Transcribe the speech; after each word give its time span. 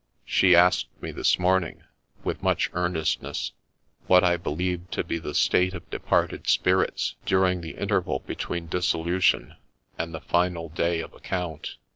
—She 0.25 0.55
asked 0.55 0.87
me 0.99 1.11
this 1.11 1.37
morning, 1.37 1.83
with 2.23 2.41
much 2.41 2.71
earnestness," 2.73 3.51
What 4.07 4.23
I 4.23 4.35
believed 4.35 4.91
to 4.93 5.03
be 5.03 5.19
the 5.19 5.35
state 5.35 5.75
of 5.75 5.87
departed 5.91 6.47
spirits 6.47 7.13
during 7.23 7.61
the 7.61 7.75
interval 7.77 8.23
between 8.25 8.65
dissolution 8.65 9.57
and 9.99 10.11
the 10.11 10.19
final 10.19 10.69
day 10.69 11.01
of 11.01 11.13
account 11.13 11.75